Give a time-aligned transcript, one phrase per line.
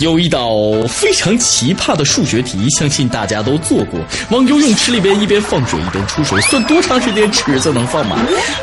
[0.00, 0.50] 有一道
[0.88, 4.00] 非常奇葩的数学题，相信大家都做过。
[4.30, 8.18] 往游泳池里边一边放水一边出水，算多长时间池子能放满？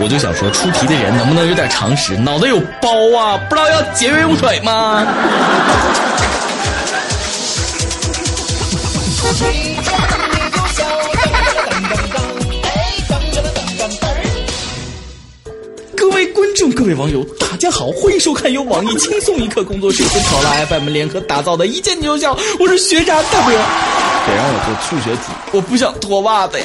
[0.00, 3.38] 我就想说，出题的人能不能有点常识，脑袋有包啊？
[3.48, 5.06] 不知道要节约用水吗？
[15.96, 23.52] 各位观众，各位网友，大家好，欢迎收看由网易轻松一刻工作室和考拉 FM 联合打造的一见就笑，我是学渣大哥。
[24.24, 26.64] 别让我做数学题，我不想脱袜子呀。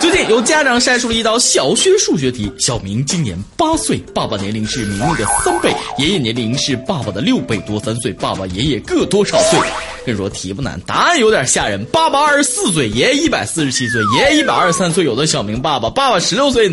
[0.00, 9.58] 最近有家长晒出了一道小学数学题，小明今年八岁，爸爸年龄是明明的三倍，爷爷年龄是爸爸的六倍多三岁，爸爸爷爷各多少岁？
[10.04, 11.82] 跟你说题不难，答案有点吓人。
[11.86, 15.04] 爸爸二十四岁，爷爷一百四十七岁，爷爷一百二十三岁。
[15.04, 16.70] 有的小明爸爸，爸爸十六岁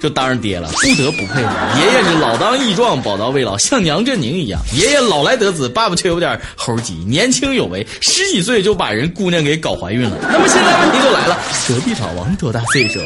[0.00, 1.48] 就当上爹了，不得不佩服。
[1.78, 4.60] 爷爷是老当益壮，宝刀未老，像杨振宁一样。
[4.74, 10.16] 爷爷老来得子，爸爸却有点猴急，年轻有为，十几岁就把人姑娘给搞怀孕了。
[10.22, 13.00] 那么现在问题就来了，隔壁老王多大岁数？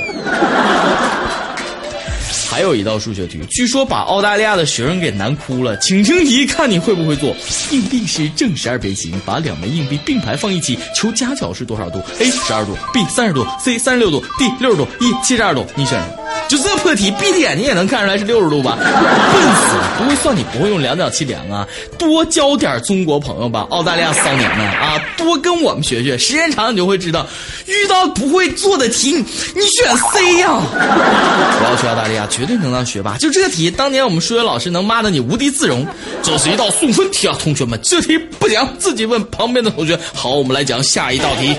[2.57, 5.77] 还有一道数学题，据说把澳大利亚的学生给难哭了。
[5.77, 7.37] 请听题，看你会不会做。
[7.71, 16.26] 硬币是正十二边形，把两枚硬币并排放一起，求夹角是多少度？A 十二度，B 三十度，C 三十六度，D 六十度，E 七十二度，你选什么？
[16.49, 18.79] 就这破题，闭着眼睛也能看出来是六十度吧？
[18.81, 19.93] 笨死了！
[19.99, 21.67] 不会算你不会用量角器量啊！
[21.99, 25.01] 多交点中国朋友吧，澳大利亚骚年们啊！
[25.17, 27.27] 多跟我们学学，时间长你就会知道，
[27.67, 30.51] 遇到不会做的题，你选 C 呀！
[30.71, 33.17] 我要去澳大利亚，绝对能当学霸。
[33.17, 35.87] 就这题，当年我们数学老师能骂的你无地自容。
[36.23, 39.99] 这是一道送分题啊，同学们，这题不讲，自己问旁边的同学。
[40.15, 41.57] 好，我们来讲下一道题。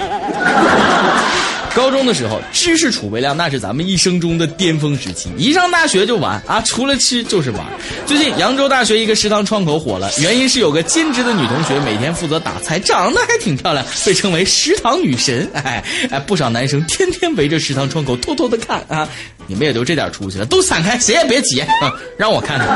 [1.77, 5.29] 高中的时候，知识储备量那是咱们一生中的巅峰时期。
[5.37, 7.63] 一上大学就玩啊，除了吃就是玩。
[8.07, 15.47] 最近扬州大学一个食堂窗口火了，原因是有个兼职的女同学每天负责打菜，长得还挺漂亮，被称为食堂女神。
[15.53, 19.07] 哎哎，不少男生天天围着食堂窗口偷偷的看啊。
[19.49, 21.69] 你们也就这点出息了，都散开，谁也别挤啊，
[22.17, 22.67] 让我看看。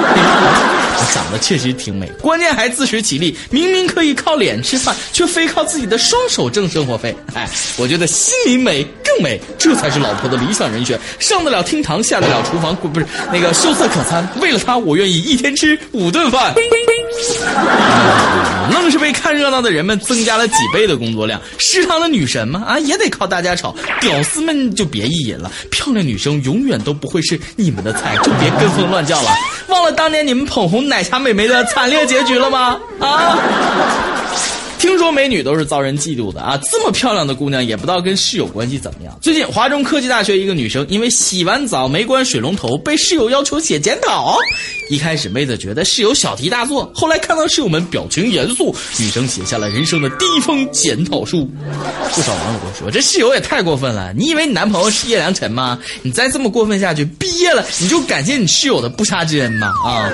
[1.14, 3.36] 长得确实挺美，关键还自食其力。
[3.50, 7.14] 明明可以靠脸吃饭，却非靠自己的双手挣生活费。
[7.34, 11.00] 哎，我觉得心里美更美，这才是老婆的理想人选。
[11.20, 14.28] 上得了厅堂，下得了厨房，不是那个秀色可餐。
[14.40, 16.54] 为了她，我愿意一天吃五顿饭。
[18.72, 21.40] 愣是被看热闹的人们增加了几倍的工作量。
[21.58, 23.76] 食堂的女神嘛，啊，也得靠大家炒。
[24.00, 29.30] 屌丝们就别意淫了，漂亮女生永远都不会是你们的菜，就别跟风乱叫了。
[29.68, 32.80] 忘了当年你们捧红奶茶美眉的惨烈结局了吗？
[33.00, 33.38] 啊！
[34.82, 36.60] 听说美女都是遭人嫉妒的啊！
[36.72, 39.16] 这么漂亮的姑娘也不知道跟室友关系怎么样。
[39.22, 44.36] 最近华中科技大学一个女生因为洗完澡没关水龙头，被室友要求写检讨。
[44.90, 51.48] 一开始妹子觉得室友小题大做，后来看到室友们表情严肃，女生写下了人生的第一封检讨书。
[52.16, 55.78] 不少网友都说这室友也太过分了，你以为你男朋友是叶良辰吗？
[56.02, 59.68] 你再这么过分下去，毕业了你就感谢你室友的不杀之恩吗？
[59.86, 60.10] 啊，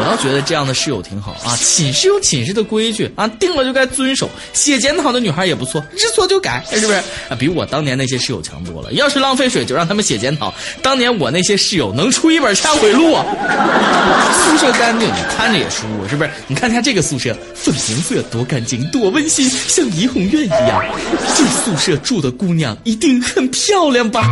[0.00, 4.07] 我倒觉得这样的室友挺好啊，寝室有寝室的规矩啊，定了就该遵。
[4.08, 6.94] 遵守写检讨的女孩也不错，知错就改，是不是
[7.28, 7.36] 啊？
[7.38, 8.90] 比我当年那些室友强多了。
[8.94, 10.54] 要是浪费水，就让他们写检讨。
[10.82, 13.18] 当年我那些室友能出一本忏悔录！
[14.32, 16.30] 宿舍干净，你看着也舒服，是不是？
[16.46, 20.82] 你看看这个宿舍，粉红色，多干净，多温馨，像怡红院一样。
[21.36, 24.26] 这宿舍住的姑娘一定很漂亮吧？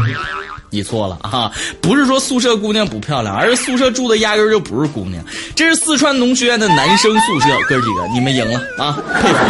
[0.70, 1.50] 你错了啊！
[1.80, 5.24] 不是说宿舍姑娘不漂亮，而是宿舍住的压根就不是姑娘。
[5.54, 8.98] 这是四川农学院的男生宿舍，哥几个，你们赢了啊！
[9.14, 9.46] 佩服佩服！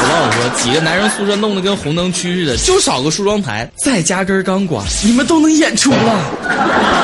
[0.00, 6.24] 我告诉说，几个男生宿舍弄得跟红灯区似的，就少个梳妆台，再加根钢管，你们都能演出了。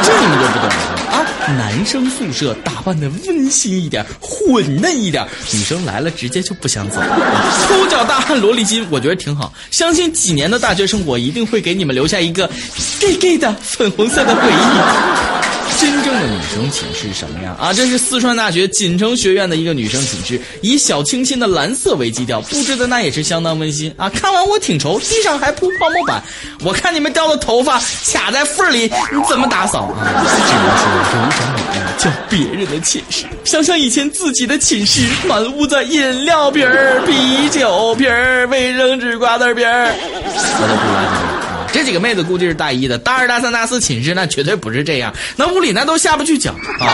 [0.03, 0.95] 这你们就不懂了。
[1.15, 1.25] 啊，
[1.57, 7.01] 男生宿舍打扮的温馨一点，混嫩一点，女生来了直接就不想走。
[7.01, 9.53] 抠脚大汉萝莉金，我觉得挺好。
[9.71, 12.51] 相信几年的大学生活一定会给你们留下一个
[12.99, 14.55] gay gay 的的粉红色的回忆。
[15.77, 17.73] 真正的女生寝室什么样啊？
[17.73, 24.09] 这是四川大学锦城学院的一个女生寝室，以小清新的蓝色为基调，布置的那也是相当温馨啊。
[24.09, 26.23] 看完我挺愁，地上还铺泡沫板，
[26.63, 27.81] 我看你们掉的头发
[28.13, 30.07] 卡在缝里，你怎么打扫啊？
[30.47, 33.25] 只能说有一种美丽叫别人的寝室。
[33.43, 41.05] 想想以前自己的寝室，满屋子饮料瓶儿、啤酒瓶儿、卫生纸、瓜子瓶儿，我都不来
[41.41, 41.44] 这
[41.85, 46.89] 几个妹子估计是大一的，大二、大三、大四寝室那绝对不是这样，那屋里那都下不去脚啊！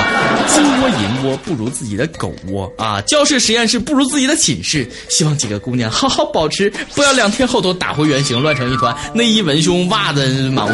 [0.48, 3.00] 金窝银窝不如自己的狗窝啊！
[3.02, 4.86] 教室实验室不如自己的寝室。
[5.08, 10.72] 希望几个姑娘好好保持，不要两天后都打回原形，乱成一团，内衣文胸，袜子满屋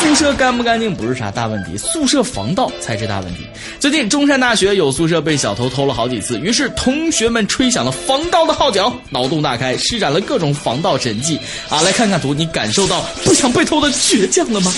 [0.00, 3.46] 宿舍干不干净不是啥大问题，宿舍防盗才是大问题。
[3.80, 11.38] 最近中山大学有宿舍被小偷偷了好几次，于是同学们吹响了防盗的号角，脑洞大开，施展了各种防盗神技
[11.68, 11.80] 啊！
[11.82, 14.72] 来看看图，你感受到不想被偷的倔强了吗？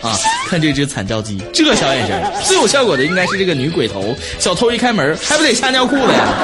[0.00, 0.18] 啊，
[0.48, 4.14] 看这只惨叫鸡，这小眼神，最有效果的应该是这个女鬼头。
[4.38, 6.34] 小偷一开门，还不得吓尿裤子呀？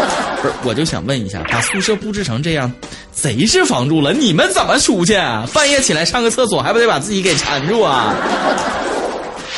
[0.40, 2.72] 不是，我就想问一下，把宿舍布置成这样，
[3.12, 5.14] 贼是防住了，你们怎么出去？
[5.52, 8.14] 半夜起来上个厕所，还不得把自己给缠住啊？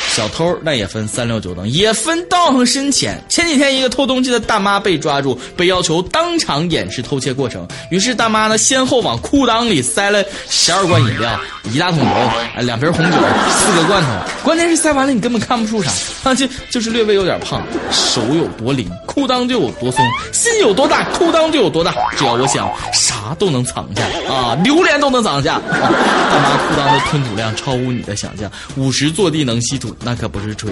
[0.09, 3.23] 小偷那也分三六九等，也分道行深浅。
[3.29, 7.67] 前几天，一个偷东西的大妈被抓住，被要求当场演示偷窃过程。
[7.89, 11.39] 于是大妈呢，先后往裤裆里塞了十二罐饮料、
[11.71, 13.17] 一大桶油、两瓶红酒、
[13.49, 14.09] 四个罐头。
[14.43, 15.89] 关键是塞完了，你根本看不出啥，
[16.23, 17.61] 啊，就就是略微有点胖。
[17.89, 20.01] 手有多灵，裤裆就有多松；
[20.33, 21.93] 心有多大，裤裆就有多大。
[22.17, 25.61] 只要我想，啥都能藏下啊，榴莲都能藏下。
[25.71, 29.95] 大妈裤裆的吞吐量超乎你的想象，五十坐地能吸土。
[30.03, 30.69] 那可不是吹，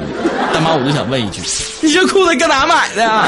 [0.53, 1.41] 大妈，我就想问一句，
[1.81, 3.25] 你这裤子搁哪买的呀？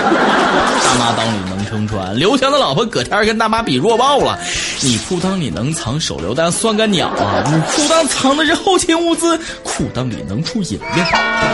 [0.83, 4.37] 大妈裆里能撑船，刘强的老婆葛天跟大妈比弱爆了。
[4.81, 7.41] 你裤裆里能藏手榴弹算个鸟啊！
[7.61, 11.05] 裤裆藏的是后勤物资，裤裆里能出饮料，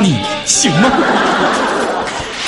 [0.01, 0.89] 你行吗？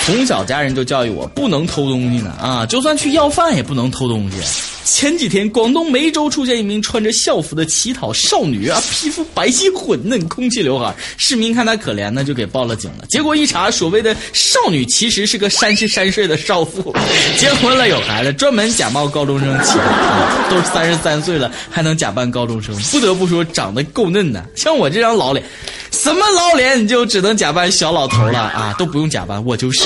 [0.06, 4.38] 从小家人就教育我不能偷东西呢啊，就算去要饭也不能偷东西。
[4.83, 10.94] 前几天，广东梅州出现一名穿着校服的乞讨少女啊，皮肤白皙混嫩，空气刘海。
[11.18, 13.06] 市民看她可怜呢，就给报了警了。
[13.07, 16.94] 结果一查，所谓的少女其实是个三十三岁的少妇，
[17.38, 20.50] 结婚了有孩子，专门假冒高中生乞讨。
[20.50, 24.44] 都三十三岁了，还能假扮高中生，不得不说长得够嫩的。
[24.56, 25.45] 像我这张老脸，
[26.01, 29.83] 什么老脸你就只能假扮小老头了啊，都不用假扮，我就是。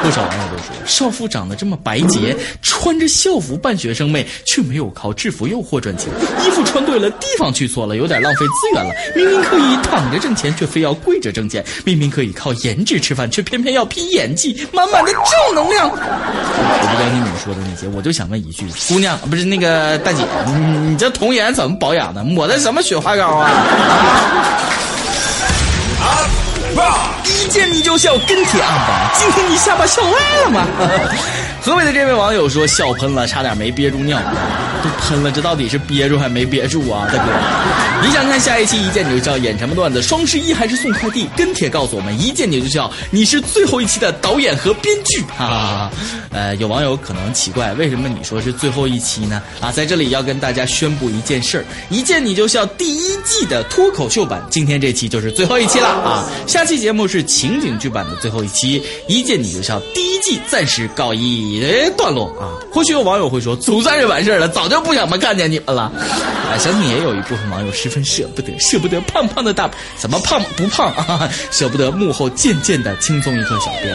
[0.00, 6.08] 不少网友都说，少妇长得这么白洁，穿着校服扮学生妹，却没有靠制服诱惑赚钱。
[6.44, 8.94] 衣服穿对了，地方去错了，有点浪费资源了。
[9.16, 15.90] 明明可以躺着挣钱，却非要跪着挣钱；明明可以靠颜值吃饭，却偏偏要拼演技，满满的正能量。
[15.90, 22.22] 我不跟你们说的那些，我就想问一句：姑娘，不是那个大姐，你你这童颜怎么保养的？
[22.22, 23.50] 抹的什么雪花膏啊？
[27.26, 30.10] 一见你就笑，跟帖暗榜，今天你下巴笑歪
[30.44, 30.66] 了吗？
[31.62, 34.18] 河北的这位网友说笑喷了，差点没憋住尿。
[34.82, 37.32] 都喷了，这到底是憋住还没憋住啊，大哥？
[38.04, 40.02] 你想看下一期一见你就笑演什么段子？
[40.02, 41.28] 双十一还是送快递？
[41.36, 45.22] 跟帖告诉我们，一见你就笑，你是最后一期的导演和编剧。
[45.38, 45.90] 哈哈哈。
[46.32, 49.40] 呃，有网友可能奇怪，为什么你说是最后一期呢？
[49.60, 56.26] 啊，在这里要跟大家宣布一件事儿：一见你就笑第一季的脱口秀版，今天这期就是最后一期了 啊！
[56.48, 62.58] 下期节目是情景剧版的最后一期，一见你就笑第一季暂时告一的段落啊。
[62.72, 64.72] 或许有网友会说，总算是完事儿了，早。
[64.72, 71.28] 就不想么看见你们了，啊，相信也有一部分网友十分舍不得，舍不得胖胖的大，怎么胖不胖啊？
[71.52, 73.94] 舍不得幕后渐渐的轻松一刻小编，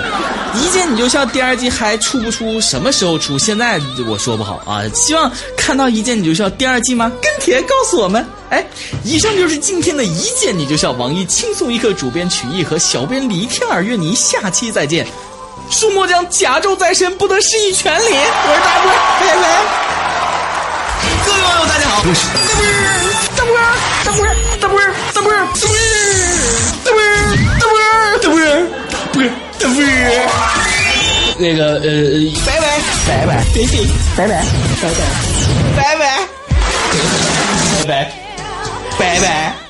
[0.54, 1.26] 一见你就笑。
[1.26, 2.62] 第二季还出不出？
[2.62, 3.40] 什么时候出？
[3.40, 4.84] 现在我说不好啊。
[4.94, 7.12] 希望看到一见你就笑第二季吗？
[7.24, 8.24] 跟帖告诉我们。
[8.52, 8.64] 哎，
[9.04, 15.08] 以上就是今天的一见你就笑网易轻松一刻主编曲艺和小编李天儿约你下期再见。
[15.70, 18.06] 苏墨将甲胄在身，不得失以全礼。
[18.10, 19.44] 我是大波，拜拜。
[21.26, 22.20] 各位网友，大家好，我是
[23.36, 23.60] 大波儿，
[24.04, 25.46] 大波儿，大波儿，大波儿，大波儿，
[26.84, 27.08] 大波儿，大波儿，
[27.60, 28.58] 大波儿，
[29.10, 29.30] 大波儿，
[29.60, 29.86] 大波儿，
[31.40, 31.88] 那个呃，
[32.46, 32.66] 拜拜，
[33.06, 33.46] 拜拜，拜拜，
[34.16, 34.42] 拜拜，拜拜，
[35.76, 36.02] 拜拜，
[37.86, 38.12] 拜拜，
[38.98, 39.67] 拜拜。